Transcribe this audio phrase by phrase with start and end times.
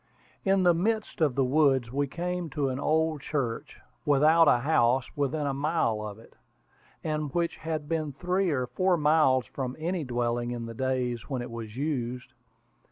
[0.43, 5.05] In the midst of the woods we came to an old church, without a house
[5.15, 6.33] within a mile of it,
[7.03, 11.43] and which had been three or four miles from any dwelling in the days when
[11.43, 12.33] it was used.